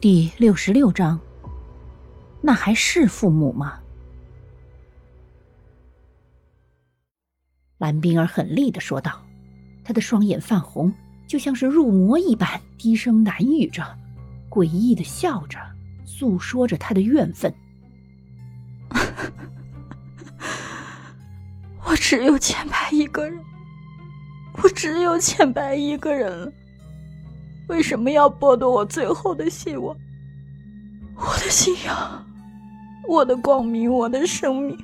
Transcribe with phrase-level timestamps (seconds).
[0.00, 1.20] 第六十六章，
[2.40, 3.78] 那还是父母吗？
[7.76, 9.20] 蓝冰儿很厉的说道，
[9.84, 10.90] 她的双眼泛红，
[11.26, 13.84] 就像是入魔一般，低声喃语着，
[14.48, 15.58] 诡异的笑着，
[16.06, 17.54] 诉说着她的怨愤。
[21.84, 23.38] 我只有浅白一个人，
[24.62, 26.50] 我只有浅白一个人了。
[27.70, 29.96] 为什么要剥夺我最后的希望？
[31.14, 32.26] 我的信仰，
[33.08, 34.76] 我的光明，我的生命，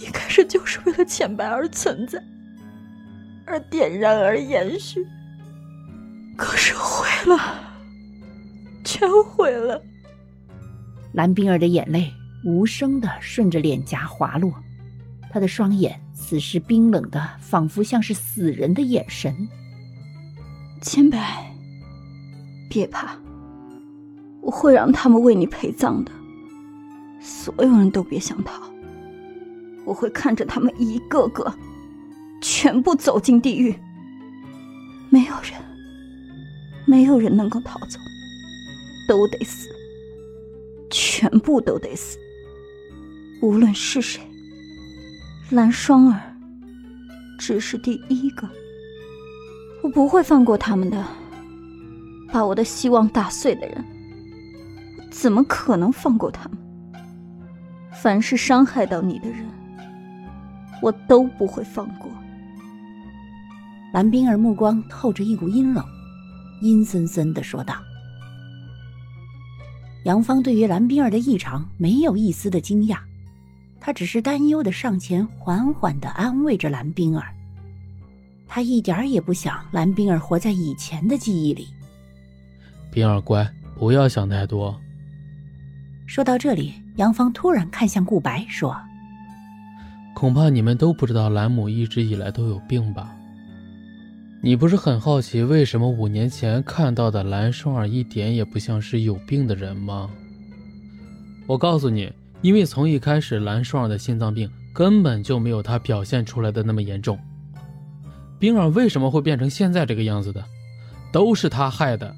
[0.00, 2.20] 一开始就是为了浅白而存在，
[3.46, 5.06] 而点燃，而延续。
[6.36, 7.38] 可是毁了，
[8.84, 9.80] 全毁了。
[11.12, 12.12] 蓝冰儿的眼泪
[12.44, 14.52] 无声的顺着脸颊滑落，
[15.30, 19.32] 她的双眼此时冰冷的，仿佛像是死人的眼神。
[20.82, 21.44] 浅白。
[22.68, 23.16] 别怕，
[24.40, 26.12] 我会让他们为你陪葬的。
[27.20, 28.62] 所有人都别想逃，
[29.84, 31.52] 我会看着他们一个个
[32.40, 33.74] 全部走进地狱。
[35.10, 35.54] 没有人，
[36.84, 37.98] 没有人能够逃走，
[39.08, 39.68] 都得死，
[40.90, 42.18] 全部都得死。
[43.40, 44.20] 无论是谁，
[45.50, 46.20] 蓝双儿
[47.38, 48.48] 只是第一个，
[49.82, 51.04] 我不会放过他们的。
[52.30, 53.84] 把我的希望打碎的人，
[55.10, 56.58] 怎么可能放过他们？
[57.92, 59.44] 凡是伤害到你的人，
[60.80, 62.08] 我都不会放过。
[63.92, 65.84] 蓝冰儿目光透着一股阴冷，
[66.60, 67.74] 阴森森的说道
[70.04, 72.98] ：“杨芳对于蓝冰儿的异常没有一丝的惊讶，
[73.80, 77.34] 他只是担忧的上前，缓缓的安慰着蓝冰儿。
[78.46, 81.68] 他一点也不想蓝冰儿活在以前的记忆里。”
[82.90, 84.78] 冰儿乖，不要想太多。
[86.06, 88.74] 说到这里，杨芳突然看向顾白，说
[90.16, 93.14] ：“恐怕你们都不知道兰母一直以来都有病吧？
[94.40, 100.08] 你不是很好奇为什么五年前看到的蓝双儿一点也不像是有病的人吗？
[101.46, 102.10] 我告诉你，
[102.40, 107.18] 因为从一开始蓝双儿的心脏病根本就没有他表现出来的那么严重。
[108.38, 110.42] 冰儿为什么会变成现在这个样子的？
[111.12, 112.14] 都是他害的。”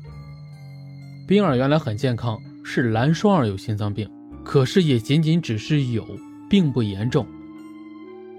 [1.30, 4.10] 冰儿原来很健康，是蓝双儿有心脏病，
[4.42, 6.04] 可是也仅仅只是有，
[6.48, 7.24] 并不严重。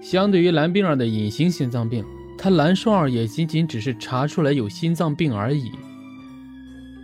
[0.02, 2.04] 相对于蓝冰儿的隐形心脏病，
[2.36, 5.72] 他蓝双儿也仅仅只是查出来有心脏病而已。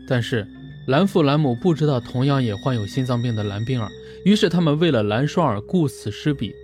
[0.07, 0.47] 但是
[0.87, 3.89] 蓝父蓝母不知道同样也患有心脏病的蓝冰儿，
[4.27, 6.55] 于是他们为了蓝双儿顾此失彼，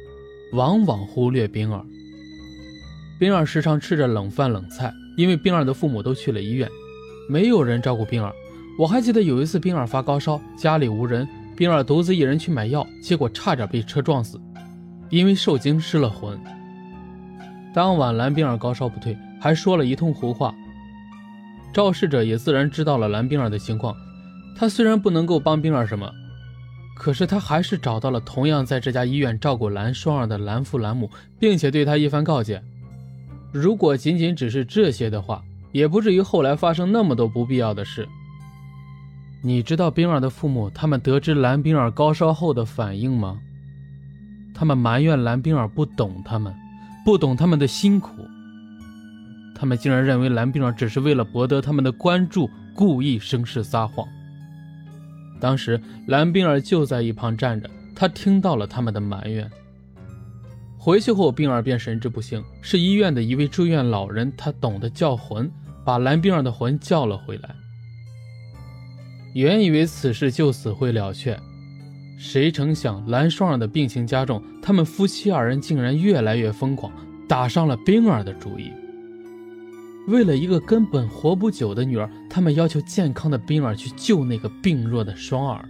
[0.53, 1.83] 往往忽略冰儿。
[3.19, 6.69] 冰儿时常吃着冷饭冷菜，因为冰儿的父母都去了医院，
[7.27, 8.31] 没有人照顾冰儿。
[8.77, 14.41] 我还记得有一次，冰儿发高烧，家里无人，冰儿独自一人去买药，结果差点被车撞死，
[15.11, 16.37] 因为受惊失了魂。
[17.73, 20.53] 当晚，蓝冰儿高烧不退，还说了一通胡话。
[21.73, 23.95] 肇事者也自然知道了蓝冰儿的情况，
[24.57, 26.11] 他虽然不能够帮冰儿什么，
[26.97, 31.09] 可是他还是找到了同样在这家医院照顾蓝双儿的蓝父蓝母，
[31.39, 32.61] 并且对他一番告诫。
[33.53, 38.09] 如果仅仅只是这些的话，也不至于后来发生那么多不必要的事。
[39.47, 43.39] 你知道冰儿的父母，他们得知蓝冰儿高烧后的反应吗？
[44.55, 46.55] 他们埋怨蓝冰儿不懂他们，
[47.05, 48.11] 不懂他们的辛苦。
[49.55, 54.09] 他们竟然认为蓝冰儿只是为了博得他们的关注，故意生事撒谎。
[55.39, 59.47] 当时蓝冰儿就在一旁站着，他听到了他们的埋怨。
[60.79, 65.51] 回去后，冰儿便神志不清，是医院的一位住院老人，他懂得叫魂，
[65.85, 67.55] 把蓝冰儿的魂叫了回来。
[69.35, 71.39] 原以为此事就此会了却，
[72.17, 76.93] 谁成想蓝双儿的病情加重，他们夫妻二人竟然越来越疯狂，
[77.29, 78.71] 打上了冰儿的主意。
[80.07, 85.69] 为了一个根本活不久的女儿，他们要求健康的冰儿去救那个病弱的双儿。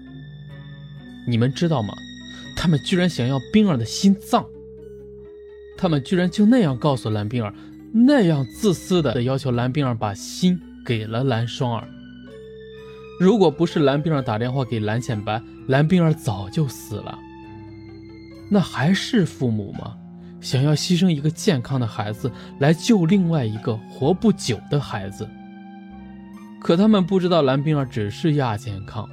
[1.27, 1.95] 你们知道吗？
[2.55, 4.45] 他们居然想要冰儿的心脏！
[5.77, 7.55] 他们居然就那样告诉蓝冰儿，
[7.93, 11.89] 那样自私的要求蓝冰儿把心给了蓝双儿。
[13.21, 17.19] 如果不是蓝冰儿打电话给蓝浅白，蓝冰儿早就死了。
[18.51, 19.97] 那还是父母吗？
[20.41, 25.27] 想要牺牲一个健康的孩子来救另外一个活不久的孩子？
[26.61, 29.09] 可他们不知道蓝冰儿只是亚健康。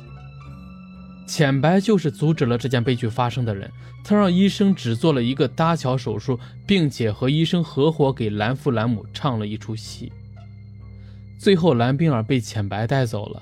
[1.28, 3.72] 浅白就是阻止了这件悲剧发生的人，
[4.04, 10.12] 他让医生只做了一个搭桥手术，并且和医生合伙给蓝父蓝母唱了一出戏。
[11.40, 13.42] 最后蓝冰儿被浅白带走了。